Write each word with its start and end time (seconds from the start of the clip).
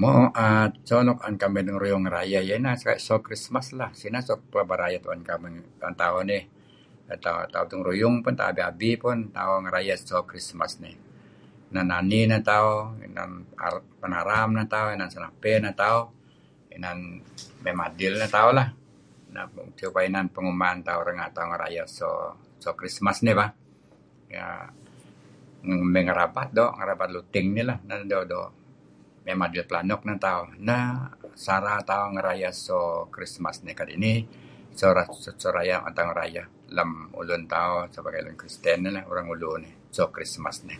Mo 0.00 0.12
err 0.48 0.68
cho 0.88 0.96
luk 1.08 1.18
'an 1.24 1.34
kamih 1.42 1.62
dengeruyung 1.66 2.02
ngerayeh 2.04 2.42
iyeh 2.46 2.56
ineh 2.60 2.76
so 3.06 3.14
Christmas 3.26 3.66
lah 3.80 3.90
sineh 4.00 4.22
suk 4.28 4.40
pelaba 4.52 4.74
rayeh 4.82 5.00
tu'en 5.04 5.22
kamih, 5.30 5.52
tu'en 5.80 5.94
tauh 6.02 6.20
nih 6.30 6.42
ngerayeh, 7.08 7.42
tauh 7.52 7.66
dengeruyung 7.70 8.14
pan, 8.24 8.34
tauh 8.38 8.50
abi-abi 8.52 8.90
pun 9.02 9.18
tauh 9.38 9.58
ngerayeh 9.64 9.98
so 10.08 10.16
Christmas 10.30 10.72
nih. 10.84 10.94
Inan 11.70 11.86
nani 11.92 12.20
neh 12.30 12.40
tauh, 12.50 12.74
inan 13.06 13.30
penaram 14.00 14.48
neh 14.58 14.66
tauh, 14.74 14.88
inan 14.96 15.08
senapey 15.14 15.54
neh 15.64 15.74
tauh, 15.82 16.02
inan 16.76 16.98
mey 17.62 17.74
madil 17.80 18.12
neh 18.20 18.30
tauh 18.36 18.50
lah, 18.58 18.68
supaya 19.78 20.04
inan 20.10 20.26
penguman 20.34 20.76
tauh 20.88 21.02
renga' 21.06 21.30
tauh 21.36 21.48
ngerayeh 21.52 21.86
so 21.98 22.08
so 22.62 22.68
Christmas 22.78 23.16
nih 23.26 23.34
bah. 23.40 23.50
Ya 24.36 24.48
mey 25.94 26.02
ngerabat 26.06 26.48
doo', 26.58 26.74
ngerabat 26.78 27.08
luting 27.14 27.46
dih 27.56 27.64
lah, 27.70 27.78
naru'doo' 27.88 28.24
-doo', 28.28 28.50
mey 29.24 29.34
madil 29.42 29.62
pelanuk 29.68 30.00
neh 30.06 30.16
tauh, 30.26 30.44
Neh 30.68 30.84
sara 31.44 31.74
tauh 31.90 32.06
ngerayeh 32.14 32.52
so 32.66 32.76
Christmas 33.14 33.56
nih 33.66 33.74
kadi' 33.78 33.96
nih 34.04 34.18
so 34.78 34.86
rayeh 35.56 35.78
'an 35.82 35.92
tauh 35.96 36.06
ngerayeh 36.10 36.44
lem 36.76 36.90
ulun 37.20 37.42
tauh 37.54 37.80
sebagai 37.94 38.20
lun 38.26 38.36
kristen 38.40 38.76
nih 38.84 38.92
lah 38.96 39.02
orang 39.10 39.26
ulu 39.34 39.50
nih, 39.64 39.72
so 39.96 40.02
Christmas 40.14 40.56
nih. 40.68 40.78